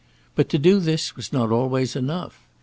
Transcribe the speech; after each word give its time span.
But 0.33 0.49
to 0.49 0.57
do 0.57 0.79
this 0.79 1.15
was 1.15 1.31
not 1.31 1.51
always 1.51 1.95
enough. 1.95 2.41